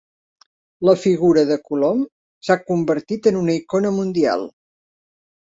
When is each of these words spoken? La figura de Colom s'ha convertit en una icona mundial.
La 0.89 0.93
figura 1.01 1.43
de 1.49 1.57
Colom 1.67 2.01
s'ha 2.47 2.57
convertit 2.71 3.31
en 3.33 3.39
una 3.43 3.59
icona 3.61 3.93
mundial. 3.99 4.49